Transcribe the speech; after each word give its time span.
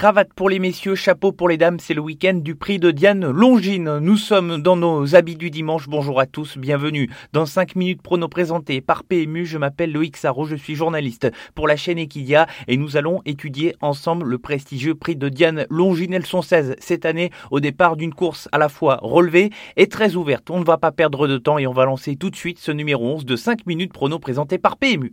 Cravate 0.00 0.32
pour 0.32 0.48
les 0.48 0.60
messieurs, 0.60 0.94
chapeau 0.94 1.30
pour 1.30 1.46
les 1.46 1.58
dames, 1.58 1.78
c'est 1.78 1.92
le 1.92 2.00
week-end 2.00 2.32
du 2.32 2.54
prix 2.54 2.78
de 2.78 2.90
Diane 2.90 3.30
Longine. 3.30 3.98
Nous 3.98 4.16
sommes 4.16 4.62
dans 4.62 4.74
nos 4.74 5.14
habits 5.14 5.36
du 5.36 5.50
dimanche. 5.50 5.90
Bonjour 5.90 6.20
à 6.20 6.24
tous, 6.24 6.56
bienvenue 6.56 7.10
dans 7.34 7.44
5 7.44 7.76
minutes 7.76 8.00
prono 8.00 8.26
présenté 8.26 8.80
par 8.80 9.04
PMU. 9.04 9.44
Je 9.44 9.58
m'appelle 9.58 9.92
Loïc 9.92 10.16
Sarro, 10.16 10.46
je 10.46 10.56
suis 10.56 10.74
journaliste 10.74 11.30
pour 11.54 11.68
la 11.68 11.76
chaîne 11.76 11.98
Equidia 11.98 12.46
et 12.66 12.78
nous 12.78 12.96
allons 12.96 13.20
étudier 13.26 13.76
ensemble 13.82 14.26
le 14.26 14.38
prestigieux 14.38 14.94
prix 14.94 15.16
de 15.16 15.28
Diane 15.28 15.66
Longine. 15.68 16.14
Elles 16.14 16.24
sont 16.24 16.40
16 16.40 16.76
cette 16.78 17.04
année 17.04 17.30
au 17.50 17.60
départ 17.60 17.96
d'une 17.96 18.14
course 18.14 18.48
à 18.52 18.58
la 18.58 18.70
fois 18.70 19.00
relevée 19.02 19.50
et 19.76 19.88
très 19.88 20.16
ouverte. 20.16 20.48
On 20.48 20.60
ne 20.60 20.64
va 20.64 20.78
pas 20.78 20.92
perdre 20.92 21.28
de 21.28 21.36
temps 21.36 21.58
et 21.58 21.66
on 21.66 21.74
va 21.74 21.84
lancer 21.84 22.16
tout 22.16 22.30
de 22.30 22.36
suite 22.36 22.58
ce 22.58 22.72
numéro 22.72 23.04
11 23.16 23.26
de 23.26 23.36
5 23.36 23.66
minutes 23.66 23.92
prono 23.92 24.18
présenté 24.18 24.56
par 24.56 24.78
PMU. 24.78 25.12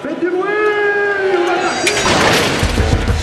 Faites 0.00 0.20
du 0.20 0.28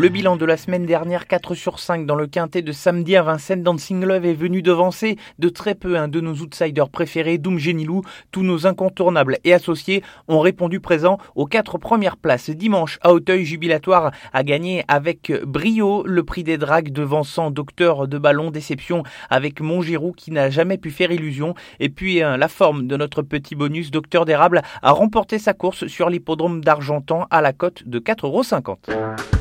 Le 0.00 0.08
bilan 0.08 0.36
de 0.36 0.46
la 0.46 0.56
semaine 0.56 0.86
dernière, 0.86 1.26
4 1.26 1.54
sur 1.54 1.78
5 1.78 2.06
dans 2.06 2.14
le 2.14 2.26
quintet 2.26 2.62
de 2.62 2.72
samedi 2.72 3.16
à 3.16 3.22
Vincennes 3.22 3.62
Dancing 3.62 4.02
Love 4.02 4.24
est 4.24 4.32
venu 4.32 4.62
devancer 4.62 5.18
de 5.38 5.50
très 5.50 5.74
peu 5.74 5.98
un 5.98 6.08
de 6.08 6.22
nos 6.22 6.36
outsiders 6.36 6.88
préférés, 6.88 7.36
Doom 7.36 7.58
Genilou. 7.58 8.00
Tous 8.32 8.42
nos 8.42 8.66
incontournables 8.66 9.36
et 9.44 9.52
associés 9.52 10.02
ont 10.26 10.40
répondu 10.40 10.80
présent 10.80 11.18
aux 11.34 11.44
quatre 11.44 11.76
premières 11.76 12.16
places. 12.16 12.48
Dimanche, 12.48 12.98
à 13.02 13.12
Auteuil, 13.12 13.44
jubilatoire 13.44 14.10
a 14.32 14.42
gagné 14.42 14.84
avec 14.88 15.34
brio 15.44 16.02
le 16.06 16.24
prix 16.24 16.44
des 16.44 16.56
dragues 16.56 16.92
devançant 16.92 17.50
Docteur 17.50 18.08
de 18.08 18.16
Ballon. 18.16 18.50
Déception 18.50 19.02
avec 19.28 19.60
Montgirou 19.60 20.12
qui 20.12 20.30
n'a 20.30 20.48
jamais 20.48 20.78
pu 20.78 20.90
faire 20.92 21.12
illusion. 21.12 21.52
Et 21.78 21.90
puis 21.90 22.20
la 22.20 22.48
forme 22.48 22.86
de 22.86 22.96
notre 22.96 23.20
petit 23.20 23.54
bonus, 23.54 23.90
Docteur 23.90 24.24
d'érable, 24.24 24.62
a 24.80 24.92
remporté 24.92 25.38
sa 25.38 25.52
course 25.52 25.88
sur 25.88 26.08
l'hippodrome 26.08 26.64
d'Argentan 26.64 27.26
à 27.30 27.42
la 27.42 27.52
cote 27.52 27.86
de 27.86 27.98
4,50€. 27.98 29.39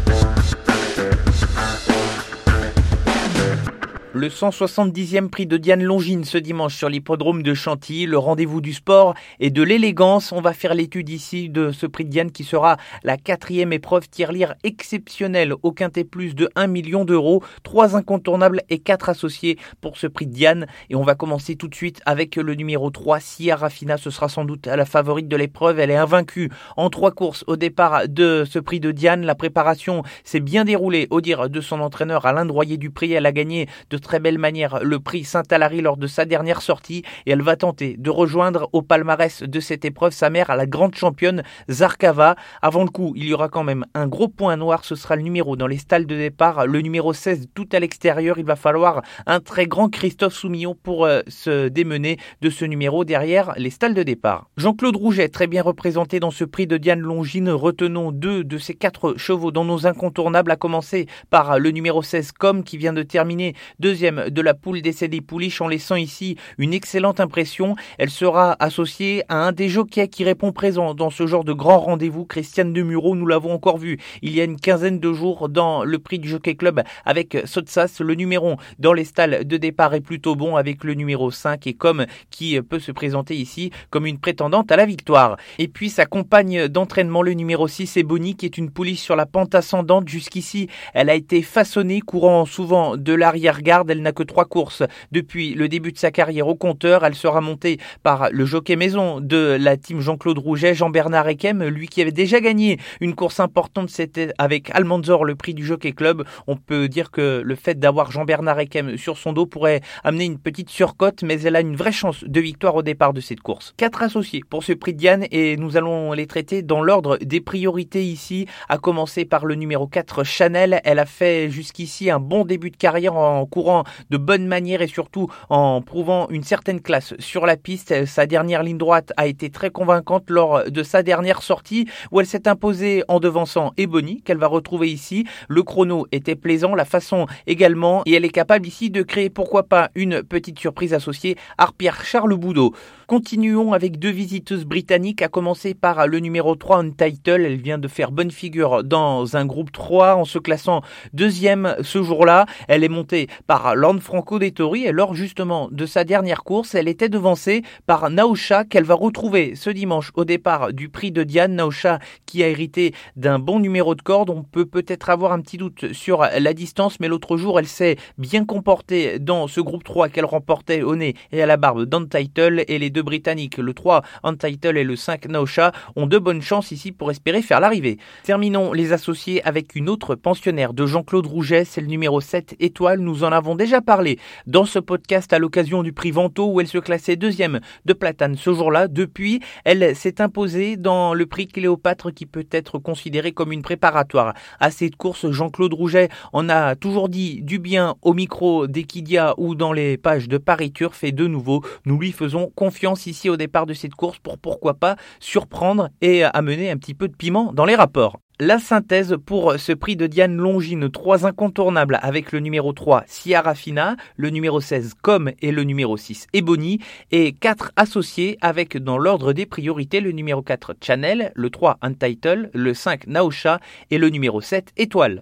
Le 4.11 4.27
170e 4.27 5.29
prix 5.29 5.45
de 5.45 5.57
Diane 5.57 5.83
Longine 5.83 6.23
ce 6.23 6.39
dimanche 6.39 6.75
sur 6.75 6.89
l'hippodrome 6.89 7.43
de 7.43 7.53
Chantilly, 7.53 8.07
le 8.07 8.17
rendez-vous 8.17 8.59
du 8.59 8.73
sport 8.73 9.13
et 9.39 9.51
de 9.51 9.61
l'élégance. 9.61 10.31
On 10.31 10.41
va 10.41 10.53
faire 10.53 10.73
l'étude 10.73 11.09
ici 11.09 11.47
de 11.47 11.71
ce 11.71 11.85
prix 11.85 12.05
de 12.05 12.09
Diane 12.09 12.31
qui 12.31 12.43
sera 12.43 12.77
la 13.03 13.17
quatrième 13.17 13.71
épreuve 13.71 14.09
tirelire 14.09 14.55
exceptionnelle 14.63 15.53
au 15.61 15.71
quintet 15.71 16.05
plus 16.05 16.33
de 16.33 16.49
1 16.55 16.65
million 16.65 17.05
d'euros. 17.05 17.43
Trois 17.61 17.95
incontournables 17.95 18.63
et 18.69 18.79
quatre 18.79 19.09
associés 19.09 19.59
pour 19.79 19.95
ce 19.95 20.07
prix 20.07 20.25
de 20.25 20.33
Diane. 20.33 20.65
Et 20.89 20.95
on 20.95 21.03
va 21.03 21.13
commencer 21.13 21.55
tout 21.55 21.67
de 21.67 21.75
suite 21.75 22.01
avec 22.07 22.35
le 22.35 22.55
numéro 22.55 22.89
3, 22.89 23.19
Sia 23.19 23.55
Rafina. 23.57 23.97
Ce 23.97 24.09
sera 24.09 24.27
sans 24.27 24.43
doute 24.43 24.65
la 24.65 24.85
favorite 24.85 25.27
de 25.27 25.35
l'épreuve. 25.35 25.79
Elle 25.79 25.91
est 25.91 25.95
invaincue 25.95 26.49
en 26.77 26.89
trois 26.89 27.11
courses 27.11 27.43
au 27.45 27.57
départ 27.57 28.07
de 28.07 28.43
ce 28.49 28.57
prix 28.57 28.79
de 28.79 28.89
Diane. 28.89 29.23
La 29.23 29.35
préparation 29.35 30.01
s'est 30.23 30.39
bien 30.39 30.65
déroulée 30.65 31.05
au 31.11 31.21
dire 31.21 31.47
de 31.47 31.61
son 31.61 31.79
entraîneur 31.79 32.25
Alain 32.25 32.47
Droyer-Dupré. 32.47 33.11
Elle 33.11 33.27
a 33.27 33.31
gagné 33.31 33.67
très 33.99 34.19
belle 34.19 34.37
manière 34.37 34.79
le 34.83 34.99
prix 34.99 35.23
Saint-Alary 35.23 35.81
lors 35.81 35.97
de 35.97 36.07
sa 36.07 36.25
dernière 36.25 36.61
sortie 36.61 37.03
et 37.25 37.31
elle 37.31 37.41
va 37.41 37.55
tenter 37.55 37.95
de 37.97 38.09
rejoindre 38.09 38.69
au 38.73 38.81
palmarès 38.81 39.43
de 39.43 39.59
cette 39.59 39.85
épreuve 39.85 40.13
sa 40.13 40.29
mère 40.29 40.49
à 40.49 40.55
la 40.55 40.65
grande 40.65 40.95
championne 40.95 41.43
Zarkava. 41.69 42.35
Avant 42.61 42.83
le 42.83 42.89
coup, 42.89 43.13
il 43.15 43.25
y 43.25 43.33
aura 43.33 43.49
quand 43.49 43.63
même 43.63 43.85
un 43.93 44.07
gros 44.07 44.27
point 44.27 44.57
noir, 44.57 44.85
ce 44.85 44.95
sera 44.95 45.15
le 45.15 45.21
numéro 45.21 45.55
dans 45.55 45.67
les 45.67 45.77
stalles 45.77 46.05
de 46.05 46.15
départ, 46.15 46.65
le 46.65 46.81
numéro 46.81 47.13
16 47.13 47.47
tout 47.53 47.67
à 47.71 47.79
l'extérieur. 47.79 48.37
Il 48.37 48.45
va 48.45 48.55
falloir 48.55 49.01
un 49.25 49.39
très 49.39 49.67
grand 49.67 49.89
Christophe 49.89 50.33
Soumillon 50.33 50.75
pour 50.81 51.05
euh, 51.05 51.21
se 51.27 51.67
démener 51.67 52.17
de 52.41 52.49
ce 52.49 52.65
numéro 52.65 53.05
derrière 53.05 53.53
les 53.57 53.69
stalles 53.69 53.93
de 53.93 54.03
départ. 54.03 54.49
Jean-Claude 54.57 54.95
Rouget, 54.95 55.29
très 55.29 55.47
bien 55.47 55.61
représenté 55.61 56.19
dans 56.19 56.31
ce 56.31 56.43
prix 56.43 56.67
de 56.67 56.77
Diane 56.77 56.99
Longine. 56.99 57.49
Retenons 57.49 58.11
deux 58.11 58.43
de 58.43 58.57
ces 58.57 58.73
quatre 58.73 59.15
chevaux 59.17 59.51
dans 59.51 59.65
nos 59.65 59.87
incontournables, 59.87 60.51
à 60.51 60.55
commencer 60.55 61.07
par 61.29 61.59
le 61.59 61.71
numéro 61.71 62.01
16 62.01 62.31
Com 62.33 62.63
qui 62.63 62.77
vient 62.77 62.93
de 62.93 63.03
terminer 63.03 63.55
deuxième 63.89 64.29
de 64.29 64.41
la 64.43 64.53
poule 64.53 64.83
décédée 64.83 65.19
Pouliche 65.19 65.61
en 65.61 65.67
laissant 65.67 65.95
ici 65.95 66.37
une 66.59 66.75
excellente 66.75 67.19
impression. 67.19 67.75
Elle 67.97 68.11
sera 68.11 68.55
associée 68.59 69.23
à 69.29 69.37
un 69.47 69.51
des 69.51 69.67
jockeys 69.67 70.09
qui 70.09 70.23
répond 70.23 70.51
présent 70.51 70.93
dans 70.93 71.09
ce 71.09 71.25
genre 71.25 71.43
de 71.43 71.53
grand 71.53 71.79
rendez-vous, 71.79 72.23
Christiane 72.23 72.71
Demuro. 72.71 73.15
Nous 73.15 73.25
l'avons 73.25 73.51
encore 73.51 73.79
vu 73.79 73.97
il 74.21 74.35
y 74.35 74.41
a 74.41 74.43
une 74.43 74.59
quinzaine 74.59 74.99
de 74.99 75.11
jours 75.11 75.49
dans 75.49 75.83
le 75.83 75.97
prix 75.97 76.19
du 76.19 76.29
Jockey 76.29 76.53
Club 76.53 76.83
avec 77.03 77.35
Sotsas. 77.45 77.97
Le 77.99 78.13
numéro 78.13 78.57
dans 78.77 78.93
les 78.93 79.05
stalles 79.05 79.47
de 79.47 79.57
départ 79.57 79.95
est 79.95 80.01
plutôt 80.01 80.35
bon 80.35 80.55
avec 80.55 80.83
le 80.83 80.93
numéro 80.93 81.31
5 81.31 81.65
et 81.65 81.73
comme 81.73 82.05
qui 82.29 82.61
peut 82.61 82.77
se 82.77 82.91
présenter 82.91 83.35
ici 83.35 83.71
comme 83.89 84.05
une 84.05 84.19
prétendante 84.19 84.71
à 84.71 84.75
la 84.75 84.85
victoire. 84.85 85.37
Et 85.57 85.67
puis 85.67 85.89
sa 85.89 86.05
compagne 86.05 86.67
d'entraînement, 86.67 87.23
le 87.23 87.33
numéro 87.33 87.67
6, 87.67 87.97
est 87.97 88.03
Bonnie, 88.03 88.35
qui 88.35 88.45
est 88.45 88.59
une 88.59 88.69
pouliche 88.69 88.99
sur 88.99 89.15
la 89.15 89.25
pente 89.25 89.55
ascendante. 89.55 90.07
Jusqu'ici, 90.07 90.69
elle 90.93 91.09
a 91.09 91.15
été 91.15 91.41
façonnée, 91.41 92.01
courant 92.01 92.45
souvent 92.45 92.97
de 92.97 93.13
l'arrière-garde. 93.13 93.78
Elle 93.89 94.01
n'a 94.01 94.11
que 94.11 94.23
trois 94.23 94.45
courses 94.45 94.83
depuis 95.11 95.53
le 95.53 95.67
début 95.67 95.91
de 95.91 95.97
sa 95.97 96.11
carrière 96.11 96.47
au 96.47 96.55
compteur. 96.55 97.05
Elle 97.05 97.15
sera 97.15 97.41
montée 97.41 97.79
par 98.03 98.29
le 98.31 98.45
jockey 98.45 98.75
maison 98.75 99.19
de 99.19 99.57
la 99.59 99.77
team 99.77 100.01
Jean-Claude 100.01 100.37
Rouget, 100.37 100.73
Jean-Bernard 100.73 101.27
Ekem, 101.27 101.63
lui 101.65 101.87
qui 101.87 102.01
avait 102.01 102.11
déjà 102.11 102.39
gagné 102.39 102.79
une 102.99 103.15
course 103.15 103.39
importante, 103.39 103.89
c'était 103.89 104.31
avec 104.37 104.69
Almanzor, 104.71 105.25
le 105.25 105.35
prix 105.35 105.53
du 105.53 105.65
Jockey 105.65 105.91
Club. 105.91 106.23
On 106.47 106.55
peut 106.55 106.87
dire 106.87 107.11
que 107.11 107.41
le 107.43 107.55
fait 107.55 107.79
d'avoir 107.79 108.11
Jean-Bernard 108.11 108.59
Ekem 108.59 108.97
sur 108.97 109.17
son 109.17 109.33
dos 109.33 109.45
pourrait 109.45 109.81
amener 110.03 110.25
une 110.25 110.39
petite 110.39 110.69
surcote, 110.69 111.23
mais 111.23 111.41
elle 111.41 111.55
a 111.55 111.61
une 111.61 111.75
vraie 111.75 111.91
chance 111.91 112.23
de 112.23 112.39
victoire 112.39 112.75
au 112.75 112.81
départ 112.81 113.13
de 113.13 113.21
cette 113.21 113.41
course. 113.41 113.73
Quatre 113.77 114.01
associés 114.01 114.43
pour 114.49 114.63
ce 114.63 114.73
prix 114.73 114.93
de 114.93 114.99
Diane 114.99 115.25
et 115.31 115.57
nous 115.57 115.77
allons 115.77 116.13
les 116.13 116.27
traiter 116.27 116.61
dans 116.61 116.81
l'ordre 116.81 117.17
des 117.17 117.41
priorités 117.41 118.03
ici, 118.03 118.47
à 118.67 118.77
commencer 118.77 119.25
par 119.25 119.45
le 119.45 119.55
numéro 119.55 119.87
4, 119.87 120.23
Chanel. 120.23 120.81
Elle 120.83 120.99
a 120.99 121.05
fait 121.05 121.49
jusqu'ici 121.49 122.09
un 122.09 122.19
bon 122.19 122.45
début 122.45 122.71
de 122.71 122.77
carrière 122.77 123.15
en 123.15 123.45
courant 123.45 123.68
de 124.09 124.17
bonne 124.17 124.47
manière 124.47 124.81
et 124.81 124.87
surtout 124.87 125.29
en 125.49 125.81
prouvant 125.81 126.27
une 126.29 126.43
certaine 126.43 126.81
classe 126.81 127.13
sur 127.19 127.45
la 127.45 127.57
piste. 127.57 128.05
Sa 128.05 128.25
dernière 128.25 128.63
ligne 128.63 128.77
droite 128.77 129.13
a 129.17 129.27
été 129.27 129.49
très 129.49 129.69
convaincante 129.69 130.29
lors 130.29 130.69
de 130.69 130.83
sa 130.83 131.03
dernière 131.03 131.41
sortie 131.41 131.87
où 132.11 132.19
elle 132.19 132.25
s'est 132.25 132.47
imposée 132.47 133.03
en 133.07 133.19
devançant 133.19 133.71
Ebony 133.77 134.21
qu'elle 134.21 134.37
va 134.37 134.47
retrouver 134.47 134.91
ici. 134.91 135.25
Le 135.47 135.63
chrono 135.63 136.07
était 136.11 136.35
plaisant, 136.35 136.75
la 136.75 136.85
façon 136.85 137.25
également 137.47 138.03
et 138.05 138.13
elle 138.13 138.25
est 138.25 138.29
capable 138.29 138.67
ici 138.67 138.89
de 138.89 139.03
créer 139.03 139.29
pourquoi 139.29 139.63
pas 139.63 139.89
une 139.95 140.23
petite 140.23 140.59
surprise 140.59 140.93
associée 140.93 141.37
à 141.57 141.69
Pierre 141.77 142.03
Charles 142.03 142.35
Boudot. 142.35 142.73
Continuons 143.09 143.73
avec 143.73 143.97
deux 143.97 144.11
visiteuses 144.11 144.65
britanniques, 144.65 145.23
à 145.23 145.29
commencer 145.29 145.73
par 145.73 146.05
le 146.05 146.19
numéro 146.19 146.55
3 146.55 146.77
Untitled. 146.77 147.41
Elle 147.41 147.55
vient 147.55 147.79
de 147.79 147.87
faire 147.87 148.11
bonne 148.11 148.29
figure 148.29 148.83
dans 148.83 149.35
un 149.35 149.47
groupe 149.47 149.71
3 149.71 150.15
en 150.15 150.25
se 150.25 150.37
classant 150.37 150.81
deuxième 151.13 151.75
ce 151.81 152.03
jour-là. 152.03 152.45
Elle 152.67 152.83
est 152.83 152.89
montée 152.89 153.27
par 153.47 153.58
Franco 153.99 154.39
Dettori 154.39 154.85
et 154.85 154.91
lors 154.91 155.13
justement 155.13 155.67
de 155.71 155.85
sa 155.85 156.03
dernière 156.03 156.43
course, 156.43 156.75
elle 156.75 156.87
était 156.87 157.09
devancée 157.09 157.63
par 157.85 158.09
Naosha 158.09 158.63
qu'elle 158.63 158.83
va 158.83 158.95
retrouver 158.95 159.55
ce 159.55 159.69
dimanche 159.69 160.11
au 160.15 160.23
départ 160.23 160.71
du 160.71 160.89
prix 160.89 161.11
de 161.11 161.23
Diane. 161.23 161.55
Naosha 161.55 161.99
qui 162.25 162.41
a 162.43 162.47
hérité 162.47 162.93
d'un 163.15 163.37
bon 163.37 163.59
numéro 163.59 163.95
de 163.95 164.01
corde. 164.01 164.29
On 164.29 164.43
peut 164.43 164.65
peut-être 164.65 165.09
avoir 165.09 165.33
un 165.33 165.41
petit 165.41 165.57
doute 165.57 165.91
sur 165.93 166.21
la 166.21 166.53
distance, 166.53 166.99
mais 166.99 167.07
l'autre 167.07 167.37
jour, 167.37 167.59
elle 167.59 167.67
s'est 167.67 167.97
bien 168.17 168.45
comportée 168.45 169.19
dans 169.19 169.47
ce 169.47 169.59
groupe 169.59 169.83
3 169.83 170.09
qu'elle 170.09 170.25
remportait 170.25 170.81
au 170.81 170.95
nez 170.95 171.15
et 171.31 171.41
à 171.41 171.45
la 171.45 171.57
barbe 171.57 171.85
d'Untitled 171.85 172.63
et 172.67 172.79
les 172.79 172.89
deux 172.89 173.03
britanniques, 173.03 173.57
le 173.57 173.73
3 173.73 174.03
Untitled 174.23 174.77
et 174.77 174.83
le 174.83 174.95
5 174.95 175.27
Naosha, 175.27 175.73
ont 175.95 176.07
de 176.07 176.17
bonnes 176.17 176.41
chances 176.41 176.71
ici 176.71 176.91
pour 176.91 177.11
espérer 177.11 177.41
faire 177.41 177.59
l'arrivée. 177.59 177.97
Terminons 178.23 178.71
les 178.71 178.93
associés 178.93 179.43
avec 179.43 179.75
une 179.75 179.89
autre 179.89 180.15
pensionnaire 180.15 180.73
de 180.73 180.85
Jean-Claude 180.85 181.25
Rouget, 181.25 181.65
c'est 181.65 181.81
le 181.81 181.87
numéro 181.87 182.21
7 182.21 182.55
étoile. 182.59 182.99
Nous 182.99 183.23
en 183.23 183.31
avons 183.31 183.48
déjà 183.55 183.81
parlé 183.81 184.19
dans 184.47 184.65
ce 184.65 184.79
podcast 184.79 185.31
à 185.33 185.39
l'occasion 185.39 185.83
du 185.83 185.93
prix 185.93 186.11
Vento 186.11 186.51
où 186.51 186.61
elle 186.61 186.67
se 186.67 186.77
classait 186.77 187.15
deuxième 187.15 187.59
de 187.85 187.93
Platane 187.93 188.35
ce 188.35 188.53
jour-là. 188.53 188.87
Depuis, 188.87 189.41
elle 189.65 189.95
s'est 189.95 190.21
imposée 190.21 190.77
dans 190.77 191.13
le 191.13 191.25
prix 191.25 191.47
Cléopâtre 191.47 192.13
qui 192.13 192.25
peut 192.25 192.47
être 192.51 192.79
considéré 192.79 193.31
comme 193.31 193.51
une 193.51 193.61
préparatoire 193.61 194.33
à 194.59 194.71
cette 194.71 194.95
course. 194.95 195.29
Jean-Claude 195.29 195.73
Rouget 195.73 196.09
en 196.33 196.49
a 196.49 196.75
toujours 196.75 197.09
dit 197.09 197.41
du 197.41 197.59
bien 197.59 197.95
au 198.01 198.13
micro 198.13 198.67
d'Equidia 198.67 199.33
ou 199.37 199.55
dans 199.55 199.73
les 199.73 199.97
pages 199.97 200.27
de 200.27 200.37
Paris 200.37 200.71
Turf 200.71 201.03
et 201.03 201.11
de 201.11 201.27
nouveau, 201.27 201.63
nous 201.85 201.99
lui 201.99 202.11
faisons 202.11 202.51
confiance 202.55 203.05
ici 203.05 203.29
au 203.29 203.37
départ 203.37 203.65
de 203.65 203.73
cette 203.73 203.95
course 203.95 204.19
pour 204.19 204.37
pourquoi 204.37 204.73
pas 204.73 204.95
surprendre 205.19 205.89
et 206.01 206.23
amener 206.23 206.69
un 206.71 206.77
petit 206.77 206.93
peu 206.93 207.07
de 207.07 207.15
piment 207.15 207.51
dans 207.53 207.65
les 207.65 207.75
rapports. 207.75 208.19
La 208.41 208.57
synthèse 208.57 209.17
pour 209.25 209.59
ce 209.59 209.73
prix 209.73 209.97
de 209.97 210.07
Diane 210.07 210.37
Longine, 210.37 210.89
trois 210.89 211.25
incontournables 211.25 211.99
avec 212.01 212.31
le 212.31 212.39
numéro 212.39 212.71
3 212.71 213.03
Ciara 213.05 213.53
Fina, 213.53 213.97
le 214.15 214.29
numéro 214.29 214.61
16 214.61 214.93
Com 215.01 215.29
et 215.41 215.51
le 215.51 215.65
numéro 215.65 215.97
6 215.97 216.27
Ebony 216.31 216.79
et 217.11 217.33
quatre 217.33 217.73
associés 217.75 218.37
avec 218.39 218.77
dans 218.77 218.97
l'ordre 218.97 219.33
des 219.33 219.45
priorités 219.45 219.99
le 219.99 220.13
numéro 220.13 220.41
4 220.41 220.75
Channel, 220.81 221.33
le 221.35 221.49
3 221.49 221.79
Untitled, 221.81 222.49
le 222.53 222.73
5 222.73 223.07
Naosha 223.07 223.59
et 223.91 223.97
le 223.97 224.07
numéro 224.07 224.39
7 224.39 224.71
Étoile. 224.77 225.21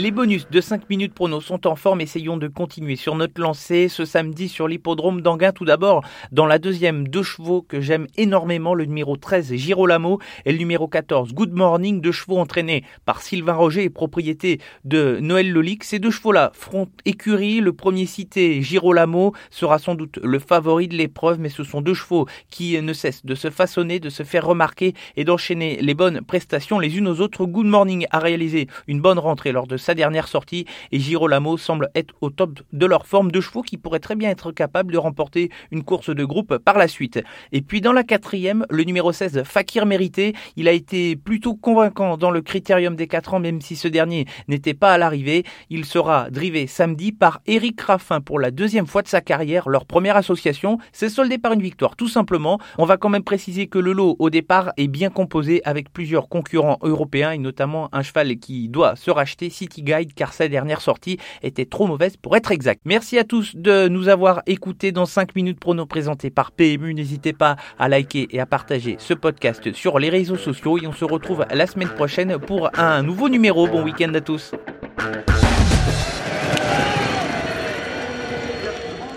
Les 0.00 0.12
bonus 0.12 0.48
de 0.48 0.62
5 0.62 0.88
minutes 0.88 1.12
prono 1.12 1.42
sont 1.42 1.66
en 1.66 1.76
forme. 1.76 2.00
Essayons 2.00 2.38
de 2.38 2.48
continuer 2.48 2.96
sur 2.96 3.16
notre 3.16 3.38
lancée 3.38 3.90
ce 3.90 4.06
samedi 4.06 4.48
sur 4.48 4.66
l'hippodrome 4.66 5.20
d'Anguin. 5.20 5.52
Tout 5.52 5.66
d'abord, 5.66 6.02
dans 6.32 6.46
la 6.46 6.58
deuxième, 6.58 7.06
deux 7.06 7.22
chevaux 7.22 7.60
que 7.60 7.82
j'aime 7.82 8.06
énormément. 8.16 8.72
Le 8.72 8.86
numéro 8.86 9.18
13, 9.18 9.52
Girolamo, 9.56 10.18
et 10.46 10.52
le 10.52 10.58
numéro 10.58 10.88
14, 10.88 11.34
Good 11.34 11.52
Morning. 11.52 12.00
Deux 12.00 12.12
chevaux 12.12 12.38
entraînés 12.38 12.82
par 13.04 13.20
Sylvain 13.20 13.52
Roger 13.52 13.84
et 13.84 13.90
propriété 13.90 14.58
de 14.86 15.18
Noël 15.20 15.52
Lolic. 15.52 15.84
Ces 15.84 15.98
deux 15.98 16.10
chevaux-là 16.10 16.50
feront 16.54 16.88
écurie. 17.04 17.60
Le 17.60 17.74
premier 17.74 18.06
cité, 18.06 18.62
Girolamo, 18.62 19.34
sera 19.50 19.78
sans 19.78 19.96
doute 19.96 20.18
le 20.22 20.38
favori 20.38 20.88
de 20.88 20.96
l'épreuve, 20.96 21.40
mais 21.40 21.50
ce 21.50 21.62
sont 21.62 21.82
deux 21.82 21.92
chevaux 21.92 22.26
qui 22.48 22.80
ne 22.80 22.94
cessent 22.94 23.26
de 23.26 23.34
se 23.34 23.50
façonner, 23.50 24.00
de 24.00 24.08
se 24.08 24.22
faire 24.22 24.46
remarquer 24.46 24.94
et 25.16 25.24
d'enchaîner 25.24 25.76
les 25.82 25.92
bonnes 25.92 26.22
prestations 26.22 26.78
les 26.78 26.96
unes 26.96 27.06
aux 27.06 27.20
autres. 27.20 27.44
Good 27.44 27.66
Morning 27.66 28.06
a 28.10 28.18
réalisé 28.18 28.66
une 28.86 29.02
bonne 29.02 29.18
rentrée 29.18 29.52
lors 29.52 29.66
de 29.66 29.76
sa 29.76 29.89
dernière 29.94 30.28
sortie 30.28 30.66
et 30.92 30.98
Girolamo 30.98 31.56
semble 31.56 31.90
être 31.94 32.14
au 32.20 32.30
top 32.30 32.60
de 32.72 32.86
leur 32.86 33.06
forme 33.06 33.30
de 33.30 33.40
chevaux 33.40 33.62
qui 33.62 33.76
pourraient 33.76 33.98
très 33.98 34.16
bien 34.16 34.30
être 34.30 34.52
capables 34.52 34.92
de 34.92 34.98
remporter 34.98 35.50
une 35.70 35.84
course 35.84 36.10
de 36.10 36.24
groupe 36.24 36.58
par 36.58 36.78
la 36.78 36.88
suite. 36.88 37.20
Et 37.52 37.62
puis 37.62 37.80
dans 37.80 37.92
la 37.92 38.04
quatrième, 38.04 38.66
le 38.70 38.84
numéro 38.84 39.12
16, 39.12 39.42
Fakir 39.44 39.86
Mérité, 39.86 40.34
il 40.56 40.68
a 40.68 40.72
été 40.72 41.16
plutôt 41.16 41.54
convaincant 41.54 42.16
dans 42.16 42.30
le 42.30 42.42
critérium 42.42 42.96
des 42.96 43.06
4 43.06 43.34
ans, 43.34 43.40
même 43.40 43.60
si 43.60 43.76
ce 43.76 43.88
dernier 43.88 44.26
n'était 44.48 44.74
pas 44.74 44.92
à 44.92 44.98
l'arrivée. 44.98 45.44
Il 45.68 45.84
sera 45.84 46.30
drivé 46.30 46.66
samedi 46.66 47.12
par 47.12 47.40
Eric 47.46 47.80
Raffin 47.80 48.20
pour 48.20 48.38
la 48.38 48.50
deuxième 48.50 48.86
fois 48.86 49.02
de 49.02 49.08
sa 49.08 49.20
carrière. 49.20 49.68
Leur 49.68 49.86
première 49.86 50.16
association 50.16 50.78
s'est 50.92 51.08
soldée 51.08 51.38
par 51.38 51.52
une 51.52 51.62
victoire, 51.62 51.96
tout 51.96 52.08
simplement. 52.08 52.58
On 52.78 52.84
va 52.84 52.96
quand 52.96 53.08
même 53.08 53.24
préciser 53.24 53.66
que 53.66 53.78
le 53.78 53.92
lot 53.92 54.16
au 54.18 54.30
départ 54.30 54.72
est 54.76 54.88
bien 54.88 55.10
composé 55.10 55.60
avec 55.64 55.92
plusieurs 55.92 56.28
concurrents 56.28 56.78
européens 56.82 57.32
et 57.32 57.38
notamment 57.38 57.88
un 57.92 58.02
cheval 58.02 58.36
qui 58.38 58.68
doit 58.68 58.96
se 58.96 59.10
racheter, 59.10 59.50
Guide 59.82 60.14
car 60.14 60.32
sa 60.32 60.48
dernière 60.48 60.80
sortie 60.80 61.18
était 61.42 61.64
trop 61.64 61.86
mauvaise 61.86 62.16
pour 62.16 62.36
être 62.36 62.52
exact. 62.52 62.82
Merci 62.84 63.18
à 63.18 63.24
tous 63.24 63.56
de 63.56 63.88
nous 63.88 64.08
avoir 64.08 64.42
écoutés 64.46 64.92
dans 64.92 65.06
5 65.06 65.34
minutes 65.34 65.60
prono 65.60 65.86
présentés 65.86 66.30
par 66.30 66.52
PMU. 66.52 66.94
N'hésitez 66.94 67.32
pas 67.32 67.56
à 67.78 67.88
liker 67.88 68.28
et 68.30 68.40
à 68.40 68.46
partager 68.46 68.96
ce 68.98 69.14
podcast 69.14 69.72
sur 69.72 69.98
les 69.98 70.10
réseaux 70.10 70.36
sociaux 70.36 70.78
et 70.78 70.86
on 70.86 70.92
se 70.92 71.04
retrouve 71.04 71.44
la 71.50 71.66
semaine 71.66 71.88
prochaine 71.88 72.38
pour 72.38 72.70
un 72.78 73.02
nouveau 73.02 73.28
numéro. 73.28 73.66
Bon 73.66 73.82
week-end 73.82 74.12
à 74.14 74.20
tous. 74.20 74.52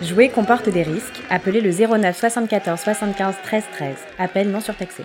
Jouer 0.04 0.28
comporte 0.30 0.68
des 0.68 0.84
risques. 0.84 1.22
Appelez 1.30 1.62
le 1.62 1.72
09 1.72 2.18
74 2.18 2.80
75 2.80 3.36
13 3.44 3.64
13. 3.74 3.96
Appel 4.20 4.52
non 4.52 4.60
surtaxé. 4.60 5.04